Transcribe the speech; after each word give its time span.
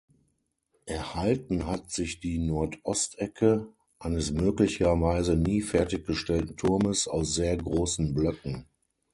Erhalten 0.87 1.67
hat 1.67 1.91
sich 1.91 2.19
die 2.19 2.39
Nordostecke 2.39 3.67
eines 3.99 4.31
möglicherweise 4.31 5.35
nie 5.37 5.61
fertiggestellten 5.61 6.57
Turmes 6.57 7.07
aus 7.07 7.35
sehr 7.35 7.55
grossen 7.57 8.15
Blöcken. 8.15 8.65